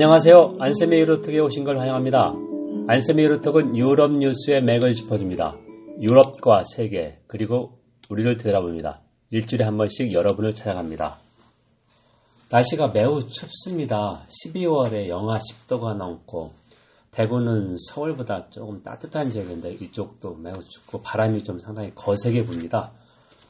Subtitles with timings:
[0.00, 0.58] 안녕하세요.
[0.60, 2.32] 안세미 유로톡에 오신 걸 환영합니다.
[2.86, 5.56] 안세미 유로톡은 유럽 뉴스의 맥을 짚어줍니다.
[6.00, 9.00] 유럽과 세계 그리고 우리를 되돌아봅니다.
[9.30, 11.18] 일주일에 한 번씩 여러분을 찾아갑니다.
[12.48, 14.22] 날씨가 매우 춥습니다.
[14.28, 16.52] 12월에 영하 10도가 넘고
[17.10, 22.92] 대구는 서울보다 조금 따뜻한 지역인데 이쪽도 매우 춥고 바람이 좀 상당히 거세게 붑니다.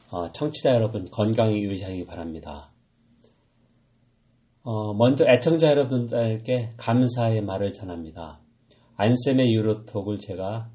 [0.09, 2.71] 어, 청취자 여러분 건강히 유의하기 바랍니다.
[4.63, 8.41] 어, 먼저 애청자 여러분들께 감사의 말을 전합니다.
[8.97, 10.69] 안쌤의 유로톡을 제가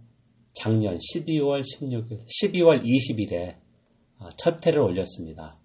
[0.54, 3.56] 작년 12월 16일, 12월 20일에
[4.38, 5.58] 첫 회를 올렸습니다.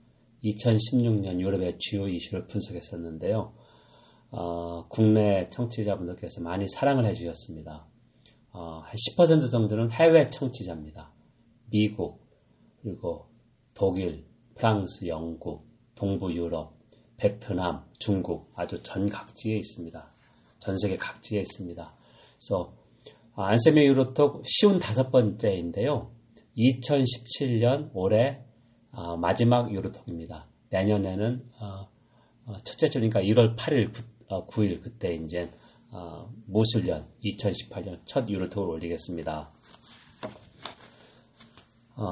[0.43, 3.53] 2016년 유럽의 주요 이슈를 분석했었는데요.
[4.31, 7.87] 어, 국내 청취자분들께서 많이 사랑을 해주셨습니다.
[8.51, 11.13] 어, 한 10% 정도는 해외 청취자입니다.
[11.69, 12.21] 미국,
[12.81, 13.27] 그리고
[13.73, 16.78] 독일, 프랑스, 영국, 동부 유럽,
[17.19, 20.11] 베트남, 중국 아주 전 각지에 있습니다.
[20.59, 21.93] 전 세계 각지에 있습니다.
[22.37, 22.73] 그래서
[23.35, 26.11] 안세미 유로톡 쉬운 다섯 번째인데요.
[26.57, 28.41] 2017년 올해
[28.91, 30.47] 어, 마지막 유로톡입니다.
[30.69, 31.87] 내년에는 어,
[32.45, 33.91] 어, 첫째 주니까 1월 8일,
[34.47, 35.49] 9, 일 그때 이제
[36.45, 39.49] 무술년 2018년 첫 유로톡을 올리겠습니다.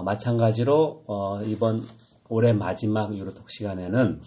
[0.04, 1.86] 마찬가지로 이번
[2.28, 4.22] 올해 마지막 유로톡 시간에는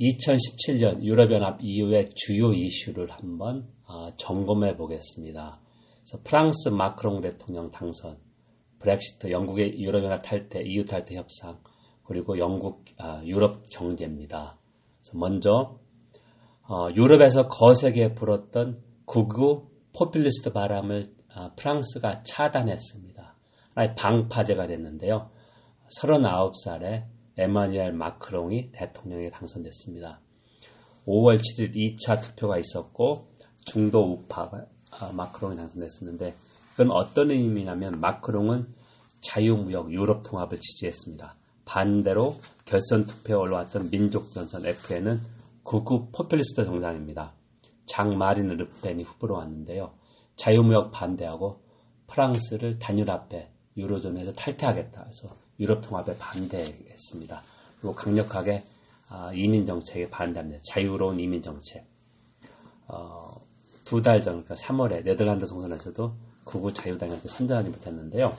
[0.00, 3.68] 2017년 유럽연합 이후의 주요 이슈를 한번
[4.16, 5.60] 점검해 보겠습니다.
[6.24, 8.18] 프랑스 마크롱 대통령 당선,
[8.80, 11.60] 브렉시트, 영국의 유럽연합 탈퇴, EU 탈퇴 협상,
[12.04, 14.58] 그리고 영국 아, 유럽 경제입니다.
[15.14, 15.78] 먼저
[16.68, 23.36] 어, 유럽에서 거세게 불었던 극우 포퓰리스트 바람을 아, 프랑스가 차단했습니다.
[23.96, 25.30] 방파제가 됐는데요.
[25.98, 27.04] 39살에
[27.38, 30.20] 에마뉘엘 마크롱이 대통령에 당선됐습니다.
[31.06, 33.28] 5월 7일 2차 투표가 있었고
[33.64, 34.50] 중도 우파
[34.90, 36.34] 아, 마크롱이 당선됐었는데
[36.72, 38.74] 그건 어떤 의미냐면 마크롱은
[39.22, 41.36] 자유무역 유럽 통합을 지지했습니다.
[41.64, 45.20] 반대로 결선 투표에 올라왔던 민족전선 FN은
[45.64, 47.34] 극우 포퓰리스트 정당입니다.
[47.86, 49.94] 장 마린 르펜이 후보로 왔는데요.
[50.36, 51.62] 자유무역 반대하고
[52.08, 55.28] 프랑스를 단일화폐 유로존에서 탈퇴하겠다 해서
[55.62, 57.42] 유럽 통합에 반대했습니다.
[57.80, 58.64] 그리고 강력하게
[59.08, 60.62] 아, 이민 정책에 반대합니다.
[60.62, 61.86] 자유로운 이민 정책.
[62.88, 63.40] 어,
[63.84, 66.14] 두 달 전, 그러니까 3월에 네덜란드 총선에서도
[66.44, 68.32] 극우 자유당한테 선전하지 못했는데요.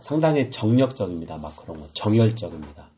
[0.00, 1.36] 상당히 정력적입니다.
[1.38, 2.90] 마크롱은 정열적입니다.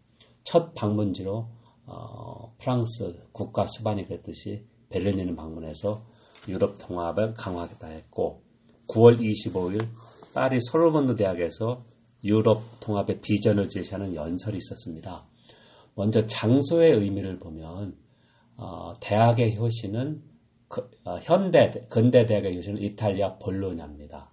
[0.44, 1.48] 첫 방문지로
[1.86, 6.04] 어, 프랑스 국가 수반이 그랬듯이 베를린을 방문해서
[6.48, 8.42] 유럽 통합을 강화하겠다 했고
[8.88, 9.88] 9월 25일
[10.34, 11.84] 파리 소르본느 대학에서
[12.24, 15.24] 유럽 통합의 비전을 제시하는 연설이 있었습니다.
[15.94, 17.96] 먼저 장소의 의미를 보면
[18.56, 20.22] 어, 대학의 효시는
[20.68, 24.30] 그, 어, 현대 근대 대학의 효시는 이탈리아 볼로냐입니다.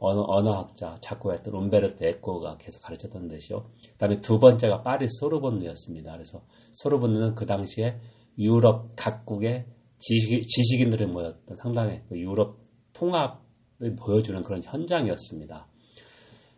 [0.00, 3.64] 언어, 언어학자, 작고했던 움베르트 에코가 계속 가르쳤던 뜻이요.
[3.64, 6.12] 그 다음에 두 번째가 파리 소르본느였습니다.
[6.12, 6.42] 그래서
[6.74, 7.98] 소르본느는 그 당시에
[8.38, 9.66] 유럽 각국의
[9.98, 12.58] 지식, 인들이 모였던 상당히 그 유럽
[12.92, 15.66] 통합을 보여주는 그런 현장이었습니다.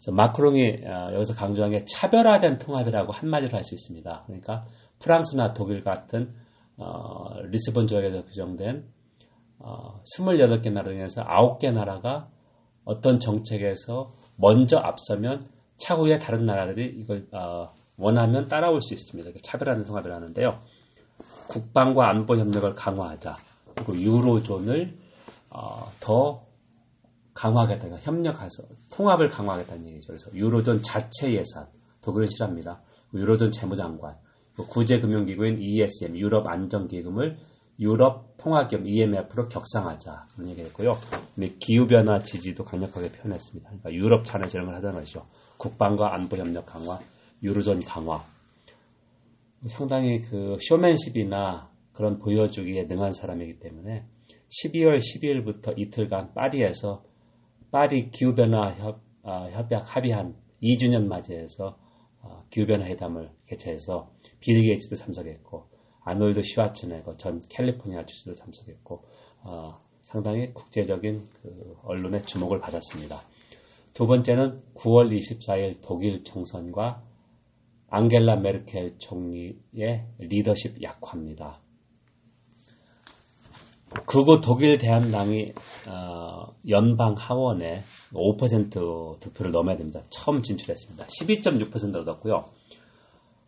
[0.08, 4.24] 마크롱이 어, 여기서 강조한 게 차별화된 통합이라고 한마디로 할 수 있습니다.
[4.26, 4.64] 그러니까
[4.98, 6.34] 프랑스나 독일 같은
[6.78, 8.84] 어, 리스본 조약에서 규정된
[9.58, 12.28] 어, 28개 나라 중에서 9개 나라가
[12.84, 15.42] 어떤 정책에서 먼저 앞서면
[15.76, 19.30] 차후에 다른 나라들이 이걸 어, 원하면 따라올 수 있습니다.
[19.42, 20.62] 차별화된 통합을 하는데요.
[21.50, 23.36] 국방과 안보 협력을 강화하자.
[23.74, 24.96] 그리고 유로존을
[25.50, 26.42] 어, 더
[27.34, 27.80] 강화하겠다.
[27.80, 30.08] 그러니까 협력해서 통합을 강화하겠다는 얘기죠.
[30.08, 31.66] 그래서 유로존 자체 예산
[32.00, 32.82] 독일은 싫어합니다.
[33.14, 34.16] 유로존 재무장관,
[34.56, 37.36] 구제금융기구인 ESM 유럽 안정기금을
[37.78, 40.92] 유럽 통화기업 EMF로 격상하자 그런 얘기를 했고요.
[41.60, 43.68] 기후변화 지지도 강력하게 표현했습니다.
[43.68, 45.26] 그러니까 유럽 차례 이런 하자는 것이죠.
[45.56, 46.98] 국방과 안보 협력 강화,
[47.42, 48.22] 유로존 강화.
[49.66, 54.04] 상당히 그 쇼맨십이나 그런 보여주기에 능한 사람이기 때문에
[54.64, 57.02] 12월 12일부터 이틀간 파리에서
[57.70, 61.78] 파리 기후변화 협, 아, 협약 합의한 2주년 맞이해서
[62.22, 65.68] 아, 기후변화 회담을 개최해서 빌 게이츠도 참석했고
[66.02, 69.04] 아놀드 슈와츠네거 전 캘리포니아 주지도 참석했고
[69.42, 73.20] 어, 상당히 국제적인 그 언론의 주목을 받았습니다.
[73.94, 77.02] 두 번째는 9월 24일 독일 총선과
[77.88, 81.60] 앙겔라 메르켈 총리의 리더십 약화입니다.
[84.06, 85.52] 그곳 독일 대한당이
[85.88, 87.82] 어, 연방 하원에
[88.12, 90.02] 5% 득표를 넘어야 됩니다.
[90.10, 91.06] 처음 진출했습니다.
[91.06, 92.50] 12.6% 얻었고요.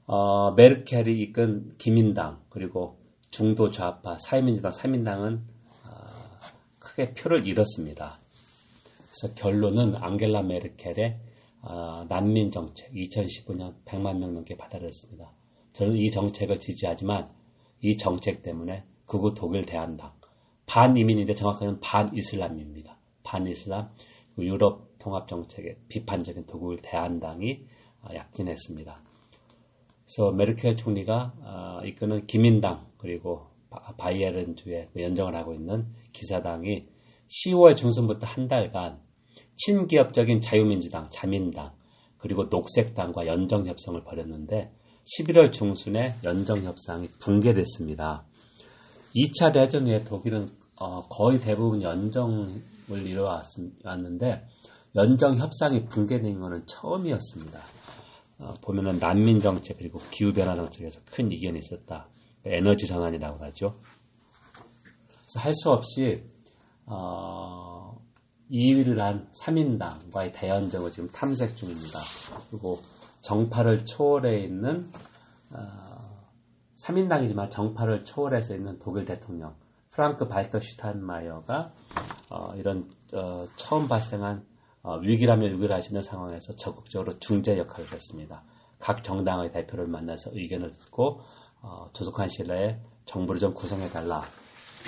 [0.06, 2.98] 어, 메르켈이 이끈 기민당 그리고
[3.30, 5.42] 중도 좌파 사회민주당, 사민당은
[6.78, 8.18] 크게 표를 잃었습니다.
[9.10, 11.18] 그래서 결론은 앙겔라 메르켈의
[12.08, 15.32] 난민 정책 2015년 100만 명 넘게 받아들였습니다.
[15.72, 17.30] 저는 이 정책을 지지하지만
[17.80, 20.12] 이 정책 때문에 극우 독일 대한당
[20.72, 22.96] 반이민인데 정확하게는 반이슬람입니다.
[23.24, 23.90] 반이슬람
[24.38, 27.66] 유럽 통합 정책의 비판적인 독일 대한당이
[28.14, 29.02] 약진했습니다.
[30.04, 33.48] 그래서 메르켈 총리가 이끄는 기민당 그리고
[33.98, 36.86] 바이에른주에 연정을 하고 있는 기사당이
[37.28, 38.98] 10월 중순부터 한 달간
[39.56, 41.72] 친기업적인 자유민주당, 자민당,
[42.16, 44.72] 그리고 녹색당과 연정 협상을 벌였는데
[45.04, 48.24] 11월 중순에 연정 협상이 붕괴됐습니다.
[49.14, 54.44] 2차 대전 후에 독일은 어, 거의 대부분 연정을 이뤄왔는데
[54.96, 57.60] 연정 협상이 붕괴된 것은 처음이었습니다.
[58.40, 62.08] 어, 보면은 난민 정책 그리고 기후 변화 정책에서 큰 이견이 있었다.
[62.44, 63.76] 에너지 전환이라고 하죠.
[64.52, 66.24] 그래서 할 수 없이
[66.84, 67.96] 어,
[68.50, 72.00] 2위를 한 3인당과의 대연정을 지금 탐색 중입니다.
[72.50, 72.80] 그리고
[73.20, 74.90] 정파를 초월해 있는
[75.54, 76.26] 어,
[76.84, 79.54] 3인당이지만 정파를 초월해서 있는 독일 대통령
[79.92, 81.72] 프랑크 발터 슈탄 마이어가
[82.30, 84.44] 어, 이런 어, 처음 발생한
[84.82, 88.42] 어, 위기라면 위기를 하시는 상황에서 적극적으로 중재 역할을 했습니다.
[88.78, 91.20] 각 정당의 대표를 만나서 의견을 듣고
[91.60, 94.22] 어, 조속한 시일 내에 정부를 좀 구성해달라.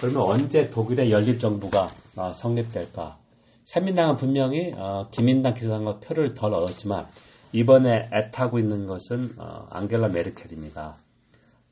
[0.01, 3.19] 그러면 언제 독일의 연립정부가 어, 성립될까?
[3.65, 7.07] 새민당은 분명히 어, 기민당 기사당과 표를 덜 얻었지만
[7.53, 10.97] 이번에 애타고 있는 것은 어, 앙겔라 메르켈입니다.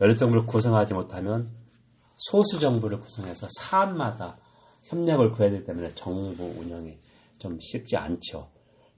[0.03, 1.62] 연립정부를 구성하지 못하면
[2.23, 4.39] 소수 정부를 구성해서 사안마다
[4.83, 6.97] 협력을 구해야 되기 때문에 정부 운영이
[7.39, 8.49] 좀 쉽지 않죠.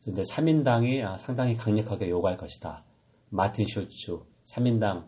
[0.02, 2.84] 그런데 3인당이 아, 상당히 강력하게 요구할 것이다.
[3.30, 4.18] 마틴 쇼츠
[4.52, 5.06] 3인당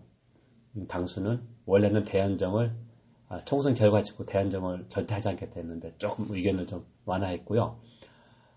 [0.88, 2.74] 당수는 원래는 대연정을
[3.28, 7.78] 아, 총선 결과 짓고 대연정을 절대 하지 않겠다 했는데 조금 의견을 좀 완화했고요.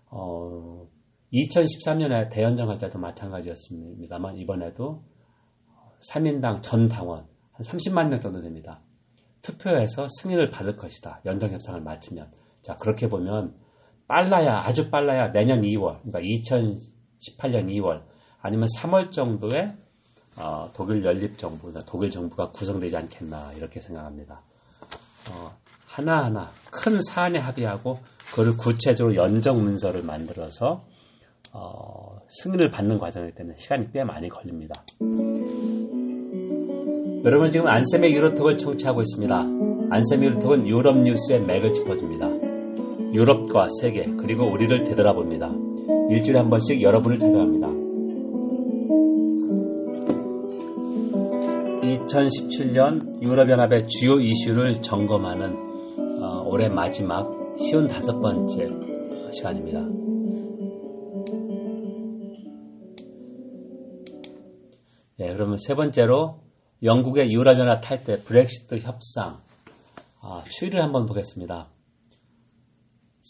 [0.06, 0.88] 어,
[1.32, 5.04] 2013년에 대연정 할 때도 마찬가지였습니다만 이번에도
[6.10, 8.80] 3인당 전 당원 한 30만 명 정도 됩니다.
[9.42, 11.20] 투표에서 승인을 받을 것이다.
[11.24, 12.30] 연정 협상을 마치면.
[12.62, 13.54] 자, 그렇게 보면
[14.06, 18.02] 빨라야 아주 빨라야 내년 2월, 그러니까 2018년 2월
[18.42, 19.74] 아니면 3월 정도에
[20.36, 24.42] 어, 독일 연립 정부, 독일 정부가 구성되지 않겠나 이렇게 생각합니다.
[25.30, 25.54] 어,
[25.86, 27.98] 하나하나 큰 사안에 합의하고
[28.34, 30.84] 그를 구체적으로 연정 문서를 만들어서
[31.52, 34.82] 어, 승인을 받는 과정이기 때문에 시간이 꽤 많이 걸립니다.
[37.22, 39.36] 여러분 지금 안쌤의 유로톡을 청취하고 있습니다.
[39.90, 42.26] 안쌤의 유로톡은 유럽 뉴스의 맥을 짚어줍니다.
[43.12, 45.52] 유럽과 세계 그리고 우리를 되돌아 봅니다.
[46.08, 47.68] 일주일에 한 번씩 여러분을 찾아갑니다.
[51.82, 58.66] 2017년 유럽연합의 주요 이슈를 점검하는 어, 올해 마지막 쉬운 다섯 번째
[59.32, 59.80] 시간입니다.
[65.18, 66.49] 네, 그러면 세 번째로
[66.82, 69.42] 영국의 유럽연합 탈때 브렉시트 협상
[70.22, 71.68] 아, 추이를 한번 보겠습니다.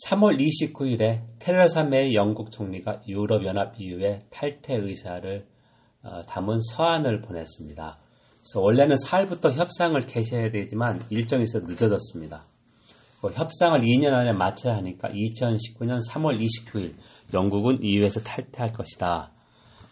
[0.06, 5.46] 3월 29일에 테레사 메이 영국 총리가 유럽연합 이후에 탈퇴 의사를
[6.02, 7.98] 어, 담은 서한을 보냈습니다.
[8.38, 12.46] 그래서 원래는 4일부터 협상을 개시해야 되지만 일정이 있어 늦어졌습니다.
[13.20, 16.94] 그 협상을 2년 안에 마쳐야 하니까 2019년 3월 29일
[17.34, 19.32] 영국은 EU에서 탈퇴할 것이다.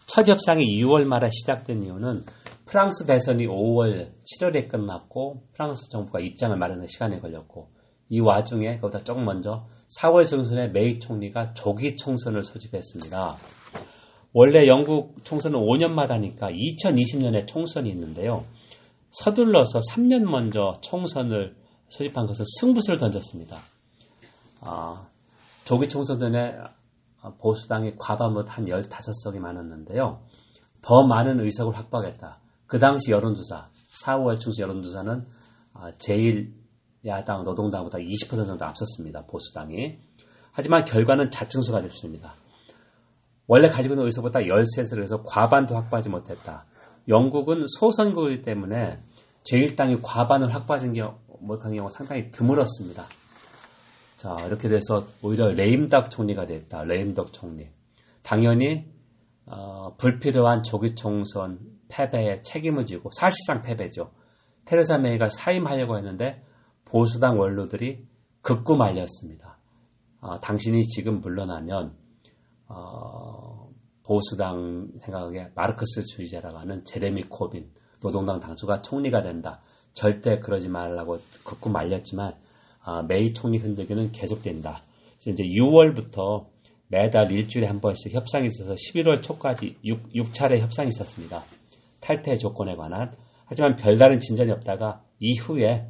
[0.08, 2.24] 첫 협상이 6월 말에 시작된 이유는
[2.64, 7.68] 프랑스 대선이 5월 7월에 끝났고 프랑스 정부가 입장을 마련할 시간이 걸렸고
[8.08, 9.66] 이 와중에 그보다 조금 먼저
[10.00, 13.36] 4월 중순에 메이 총리가 조기 총선을 소집했습니다.
[14.32, 18.46] 원래 영국 총선은 5년마다니까 2020년에 총선이 있는데요.
[19.10, 21.54] 서둘러서 3년 먼저 총선을
[21.90, 23.58] 소집한 것은 승부수를 던졌습니다.
[24.62, 25.06] 아,
[25.66, 26.54] 조기 총선 전에
[27.36, 30.22] 보수당이 과반으로 한 15석이 많았는데요.
[30.80, 32.40] 더 많은 의석을 확보하겠다.
[32.66, 33.68] 그 당시 여론조사,
[34.04, 35.26] 4월 중순 여론조사는
[35.74, 36.54] 아, 제일
[37.06, 39.26] 야당 노동당보다 20% 정도 앞섰습니다.
[39.26, 39.98] 보수당이.
[40.52, 42.34] 하지만 결과는 자충수가 됐습니다.
[43.46, 46.66] 원래 가지고 있는 의석보다 13석을 해서 과반도 확보하지 못했다.
[47.08, 49.02] 영국은 소선거이기 때문에
[49.50, 50.92] 제1당이 과반을 확보하지
[51.40, 53.04] 못한 경우가 상당히 드물었습니다.
[54.18, 56.82] 자, 이렇게 돼서 오히려 레임덕 총리가 됐다.
[56.82, 57.68] 레임덕 총리.
[58.24, 58.84] 당연히
[59.46, 64.10] 어, 불필요한 조기 총선 패배에 책임을 지고 사실상 패배죠.
[64.64, 66.44] 테레사 메이가 사임하려고 했는데
[66.84, 68.08] 보수당 원로들이
[68.42, 69.56] 극구 말렸습니다.
[70.20, 71.94] 어, 당신이 지금 물러나면
[72.66, 73.70] 어,
[74.02, 77.70] 보수당 생각에 마르크스 주의자라고 하는 제레미 코빈
[78.00, 79.60] 노동당 당수가 총리가 된다.
[79.92, 82.34] 절대 그러지 말라고 극구 말렸지만
[82.88, 84.82] 아, 메이 총리 흔들기는 계속된다.
[85.20, 86.46] 그래서 이제 6월부터
[86.88, 91.44] 매달 일주일에 한 번씩 협상이 있어서 11월 초까지 6, 6차례 협상이 있었습니다.
[92.00, 93.12] 탈퇴 조건에 관한.
[93.44, 95.86] 하지만 별다른 진전이 없다가 이후에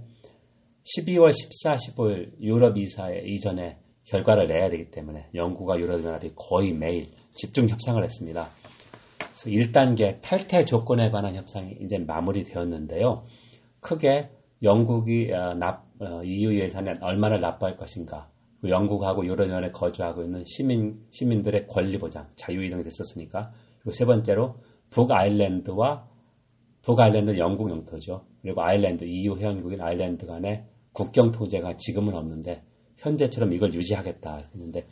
[0.97, 3.77] 12월 14, 15일 유럽 이사회 이전에
[4.09, 8.49] 결과를 내야 되기 때문에 영국과 유럽연합이 거의 매일 집중 협상을 했습니다.
[9.19, 13.25] 그래서 1단계 탈퇴 조건에 관한 협상이 이제 마무리되었는데요.
[13.79, 14.31] 크게
[14.63, 15.87] 영국이 어, 납,
[16.25, 18.29] EU 어, 예산에 얼마나 납부할 것인가,
[18.67, 24.57] 영국하고 유럽연합에 거주하고 있는 시민, 시민들의 권리 보장, 자유이동이 됐었으니까, 그리고 세 번째로
[24.91, 26.07] 북아일랜드와
[26.83, 28.25] 북아일랜드는 영국 영토죠.
[28.43, 32.63] 그리고 아일랜드, EU 회원국인 아일랜드 간의 국경 통제가 지금은 없는데
[32.97, 34.87] 현재처럼 이걸 유지하겠다 했는데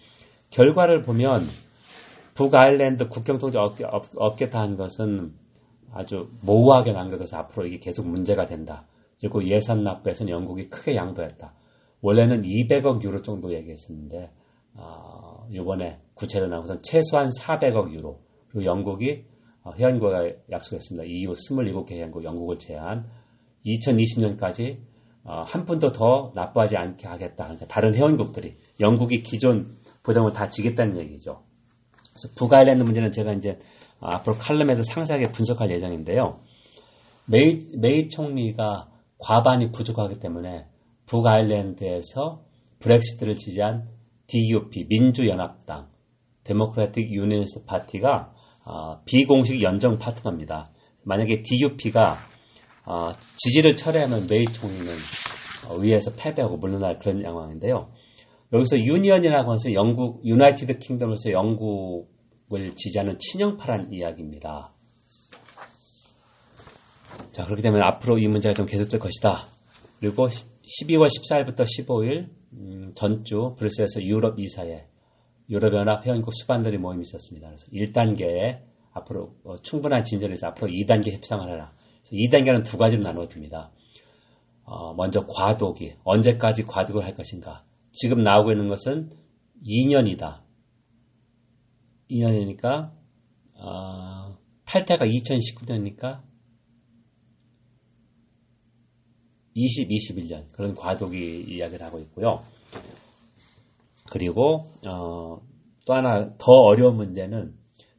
[0.50, 1.46] 결과를 보면
[2.34, 5.32] 북아일랜드 국경 통제 없겠다 한 것은
[5.92, 8.86] 아주 모호하게 남겨둬서 앞으로 이게 계속 문제가 된다.
[9.20, 11.54] 그리고 예산 납부에서는 영국이 크게 양보했다.
[12.02, 14.30] 원래는 200억 유로 정도 얘기했었는데
[14.74, 19.24] 어, 이번에 구체로 나와서 최소한 400억 유로 그리고 영국이
[19.62, 21.04] 어, 회원국과 약속했습니다.
[21.04, 23.06] EU 27개 회원국 영국을 제한
[23.64, 24.78] 2020년까지
[25.24, 27.44] 어, 한 푼도 더 납부하지 않게 하겠다.
[27.44, 31.42] 그러니까 다른 회원국들이 영국이 기존 부담을 다 지겠다는 얘기죠.
[32.12, 33.58] 그래서 북아일랜드 문제는 제가 이제
[34.00, 36.40] 앞으로 칼럼에서 상세하게 분석할 예정인데요.
[37.26, 40.66] 메이, 메이 총리가 과반이 부족하기 때문에
[41.06, 42.42] 북아일랜드에서
[42.80, 43.88] 브렉시트를 지지한
[44.26, 45.88] DUP 민주연합당
[46.44, 48.32] Democratic Unionist Party가
[48.64, 50.70] 어, 비공식 연정 파트너입니다.
[51.04, 52.16] 만약에 DUP가
[52.86, 54.92] 어, 지지를 철회하면 메이 총리는
[55.70, 57.90] 의회에서 패배하고 물러날 그런 상황인데요.
[58.52, 64.72] 여기서 union이라고 해서 영국 United Kingdom에서 영국을 지지하는 친영파란 이야기입니다.
[67.32, 69.46] 자 그렇기 때문에 앞으로 이 문제가 좀 계속될 것이다.
[70.00, 74.86] 그리고 12월 14일부터 15일 음, 전주 브뤼셀에서 유럽 이사회
[75.48, 77.48] 유럽연합 회원국 수반들이 모임이 있었습니다.
[77.48, 81.72] 그래서 1단계에 앞으로 어, 충분한 진전에서 앞으로 2단계 협상을 하라.
[82.10, 83.70] 2단계는 두 가지로 나누어집니다.
[84.64, 85.94] 어, 먼저 과도기.
[86.04, 87.64] 언제까지 과도기를 할 것인가.
[87.92, 89.10] 지금 나오고 있는 것은
[89.64, 90.40] 2년이다.
[92.10, 92.92] 2년이니까
[93.54, 96.22] 어, 탈퇴가 2019년이니까
[99.56, 102.42] 20, 21년 그런 과도기 이야기를 하고 있고요.
[104.10, 105.40] 그리고 어,
[105.86, 107.54] 또 하나 더 어려운 문제는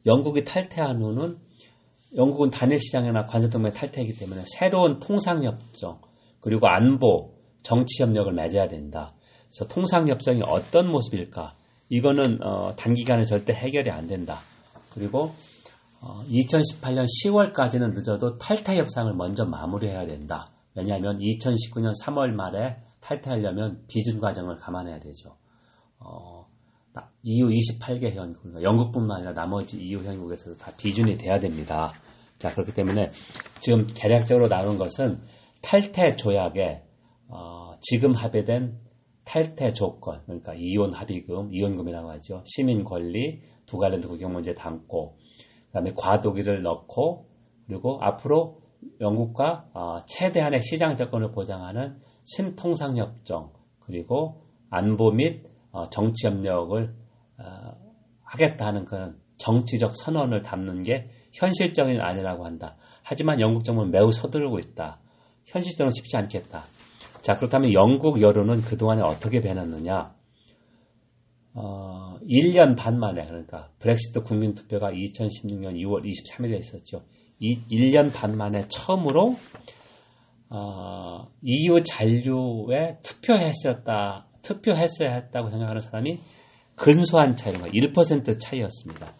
[0.06, 1.36] 영국이 탈퇴한 후는
[2.16, 6.00] 영국은 단일 시장이나 관세 동맹 탈퇴이기 때문에 새로운 통상 협정
[6.40, 9.14] 그리고 안보 정치 협력을 맺어야 된다.
[9.48, 11.54] 그래서 통상 협정이 어떤 모습일까?
[11.88, 14.38] 이거는 어, 단기간에 절대 해결이 안 된다.
[14.94, 15.32] 그리고
[16.00, 20.52] 어, 2018년 10월까지는 늦어도 탈퇴 협상을 먼저 마무리해야 된다.
[20.78, 25.36] 왜냐하면 2019년 3월 말에 탈퇴하려면 비준 과정을 감안해야 되죠.
[25.98, 26.46] 어,
[27.22, 31.92] EU 28개 회원국, 그러니까 영국뿐만 아니라 나머지 EU 회원국에서도 다 비준이 돼야 됩니다.
[32.38, 33.10] 자, 그렇기 때문에
[33.60, 35.20] 지금 개략적으로 나눈 것은
[35.62, 36.82] 탈퇴 조약에
[37.28, 38.78] 어, 지금 합의된
[39.24, 42.42] 탈퇴 조건, 그러니까 이혼 합의금, 이혼금이라고 하죠.
[42.46, 45.18] 시민 권리, 두 관련된 국경 문제 담고,
[45.66, 47.28] 그 다음에 과도기를 넣고,
[47.66, 48.62] 그리고 앞으로
[49.00, 56.94] 영국과 어, 최대한의 시장 접근을 보장하는 신통상협정 그리고 안보 및 어, 정치 협력을
[57.38, 57.44] 어,
[58.24, 62.76] 하겠다는 그런 정치적 선언을 담는 게 현실적인 아니라고 한다.
[63.02, 65.00] 하지만 영국 정부는 매우 서두르고 있다.
[65.46, 66.64] 현실적으로 쉽지 않겠다.
[67.22, 70.14] 자 그렇다면 영국 여론은 그동안에 어떻게 변했느냐?
[71.54, 77.02] 어, 1년 반 만에 그러니까 브렉시트 국민투표가 2016년 2월 23일에 있었죠.
[77.40, 79.36] 이 1년 반 만에 처음으로
[80.50, 86.20] 어, EU 잔류에 투표했었다, 투표했어야 했다고 생각하는 사람이
[86.74, 89.12] 근소한 차이가 1% 차이였습니다.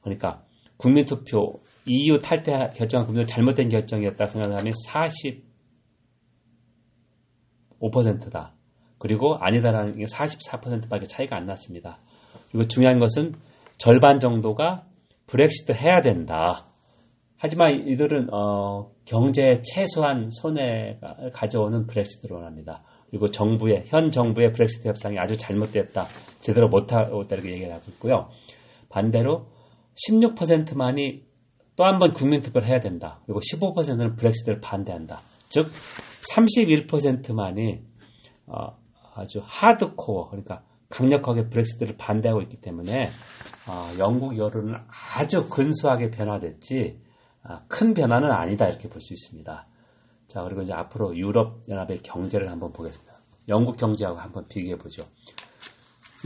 [0.00, 0.42] 그러니까
[0.76, 4.72] 국민투표 EU 탈퇴 결정한 국민들 잘못된 결정이었다 생각하면
[7.80, 8.54] 45%다.
[8.98, 12.00] 그리고 아니다라는 게 44%밖에 차이가 안 났습니다.
[12.50, 13.34] 그리고 중요한 것은
[13.76, 14.86] 절반 정도가
[15.26, 16.67] 브렉시트 해야 된다.
[17.38, 22.82] 하지만 이들은 어, 경제에 최소한 손해가 가져오는 브렉시트를 원합니다.
[23.10, 26.06] 그리고 정부의 현 정부의 브렉시트 협상이 아주 잘못됐다,
[26.40, 28.28] 제대로 못하고 있다 이렇게 얘기를 하고 있고요.
[28.90, 29.46] 반대로
[30.08, 31.22] 16%만이
[31.76, 33.20] 또 한 번 국민투표를 해야 된다.
[33.24, 35.20] 그리고 15%는 브렉시트를 반대한다.
[35.48, 35.70] 즉
[36.34, 37.80] 31%만이
[38.46, 38.76] 어,
[39.14, 43.08] 아주 하드코어 그러니까 강력하게 브렉시트를 반대하고 있기 때문에
[43.68, 44.74] 어, 영국 여론은
[45.16, 47.07] 아주 근소하게 변화됐지 아,
[47.68, 49.66] 큰 변화는 아니다 이렇게 볼 수 있습니다.
[50.26, 53.14] 자, 그리고 이제 앞으로 유럽 연합의 경제를 한번 보겠습니다.
[53.48, 55.04] 영국 경제하고 한번 비교해 보죠.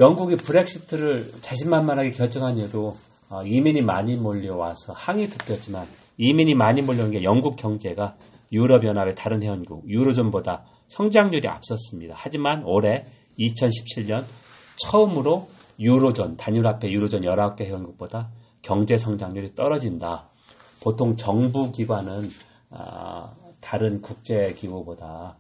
[0.01, 2.95] 영국이 브렉시트를 자신만만하게 결정한 이유도
[3.29, 5.87] 어, 이민이 많이 몰려와서 항의 득표였지만
[6.19, 8.17] 이민이 많이 몰려온 게 영국 경제가
[8.51, 12.15] 유럽 연합의 다른 회원국 유로존보다 성장률이 앞섰습니다.
[12.19, 13.07] 하지만 올해
[13.39, 14.25] 2017년
[14.85, 15.49] 처음으로
[15.79, 20.29] 유로존 단일 화폐 유로존 19개 회원국보다 경제 성장률이 떨어진다.
[20.83, 22.29] 보통 정부 기관은
[22.71, 25.39] 아, 다른 국제 기구보다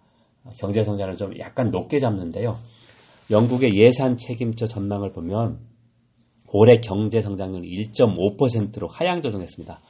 [0.58, 2.56] 경제 성장을 좀 약간 높게 잡는데요.
[3.30, 5.60] 영국의 예산 책임자 전망을 보면
[6.48, 9.80] 올해 경제 성장률 1.5%로 하향 조정했습니다.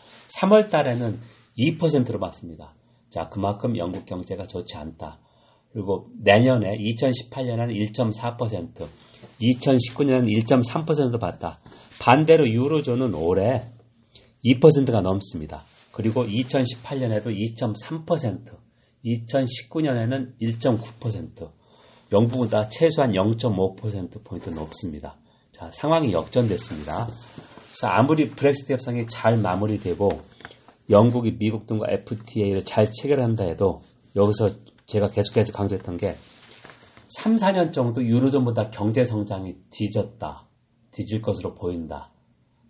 [0.41, 1.19] 3월 달에는
[1.59, 2.75] 2%로 봤습니다.
[3.11, 5.19] 자, 그만큼 영국 경제가 좋지 않다.
[5.73, 8.87] 그리고 내년에 2018년에는 1.4%,
[9.41, 11.61] 2019년에는 1.3%도 봤다.
[12.01, 13.67] 반대로 유로존은 올해
[14.45, 15.65] 2%가 넘습니다.
[15.93, 18.57] 그리고 2018년에도 2.3%,
[19.05, 21.51] 2019년에는 1.9%,
[22.13, 25.17] 영국보다 최소한 0.5%포인트 높습니다.
[25.53, 27.07] 자, 상황이 역전됐습니다.
[27.07, 30.09] 그래서 아무리 브렉시트 협상이 잘 마무리되고
[30.91, 33.81] 영국이 미국 등과 FTA를 잘 체결한다 해도
[34.15, 34.51] 여기서
[34.87, 36.17] 제가 계속해서 강조했던 게
[37.09, 40.49] 3, 4년 정도 유로존보다 경제 성장이 뒤졌다.
[40.91, 42.11] 뒤질 것으로 보인다.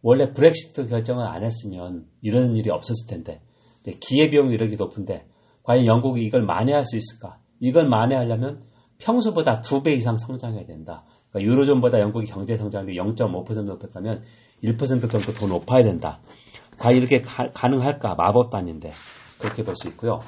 [0.02, 3.40] 원래 브렉시트 결정을 안 했으면 이런 일이 없었을 텐데
[3.84, 5.26] 기회비용이 이렇게 높은데
[5.62, 7.38] 과연 영국이 이걸 만회할 수 있을까?
[7.60, 8.64] 이걸 만회하려면
[8.98, 11.04] 평소보다 두 배 이상 성장해야 된다.
[11.30, 14.22] 그러니까 유로존보다 영국이 경제 성장률이 0.5% 높였다면
[14.62, 16.20] 1% 정도 더 높아야 된다.
[16.78, 18.92] 과연 이렇게 가, 능할까 마법도 아닌데
[19.38, 20.20] 그렇게 볼 수 있고요.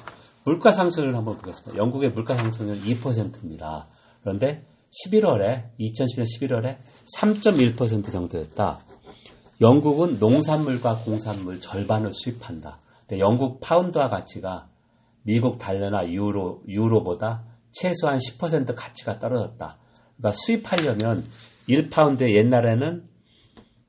[0.44, 1.76] 물가 상승을 한번 보겠습니다.
[1.82, 3.88] 영국의 물가 상승률 2%입니다.
[4.22, 4.64] 그런데
[5.06, 6.78] 11월에 2010년 11월에
[7.18, 8.78] 3.1% 정도였다.
[9.64, 12.78] 영국은 농산물과 공산물 절반을 수입한다.
[13.00, 14.68] 근데 영국 파운드화 가치가
[15.22, 19.78] 미국 달러나 유로 유로보다 최소한 10% 가치가 떨어졌다.
[20.16, 21.24] 그러니까 수입하려면
[21.68, 23.04] 1파운드에 옛날에는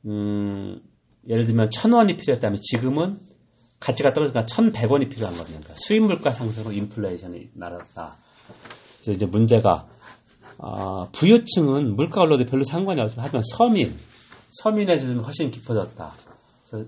[0.06, 0.82] 음,
[1.28, 3.18] 예를 들면 1000원이 필요했다면 지금은
[3.80, 5.60] 가치가 떨어지니까 1100원이 필요한 겁니다.
[5.60, 8.16] 그러니까 수입 물가 상승으로 인플레이션이 날았다.
[9.08, 9.88] 이제 문제가
[10.58, 13.94] 어, 부유층은 물가 올라도 별로 상관이 없지만 하지만 서민,
[14.56, 16.12] 서민의 주는 훨씬 깊어졌다.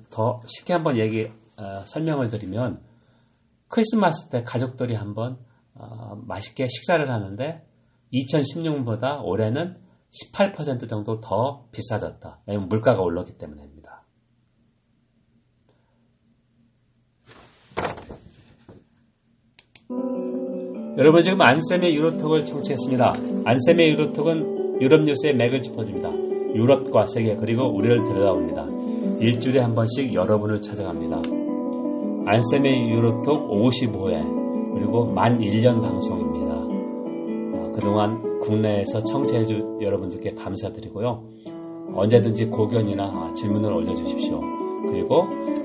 [0.10, 2.82] 더 쉽게 한번 얘기 어, 설명을 드리면
[3.68, 5.38] 크리스마스 때 가족들이 한번
[5.74, 7.66] 어, 맛있게 식사를 하는데
[8.14, 9.78] 2016년보다 올해는
[10.32, 12.40] 18% 정도 더 비싸졌다.
[12.46, 14.04] 왜냐하면 물가가 올랐기 때문입니다.
[20.98, 23.14] 여러분 지금 안쌤의 유로톡을 청취했습니다.
[23.46, 26.37] 안쌤의 유로톡은 유럽 뉴스의 맥을 짚어줍니다.
[26.56, 28.68] 유럽과 세계 그리고 우리를 들여다봅니다.
[29.20, 31.22] 일주일에 한 번씩 여러분을 찾아갑니다.
[32.26, 36.56] 안쌤의 유로톡 55회 그리고 만 1년 방송입니다.
[36.56, 41.24] 어, 그동안 국내에서 청취해 주 여러분들께 감사드리고요.
[41.94, 44.40] 언제든지 고견이나 질문을 올려주십시오.
[44.90, 45.24] 그리고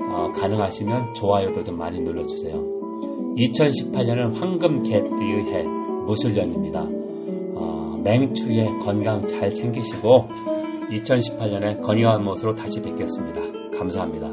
[0.09, 2.55] 어, 가능하시면 좋아요도 좀 많이 눌러주세요.
[3.37, 5.63] 2018년은 황금 개띠의 해
[6.05, 6.87] 무술년입니다.
[7.55, 10.27] 어, 맹추의 건강 잘 챙기시고
[10.93, 13.41] 2018년에 건강한 모습으로 다시 뵙겠습니다.
[13.77, 14.32] 감사합니다.